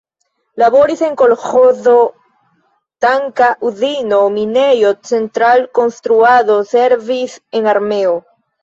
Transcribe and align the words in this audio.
Laboris 0.61 1.03
en 1.07 1.11
kolĥozo, 1.21 1.93
tanka 3.07 3.51
uzino, 3.71 4.23
minejo, 4.41 4.97
central-konstruado, 5.13 6.61
servis 6.75 7.43
en 7.61 7.75
armeo. 7.79 8.21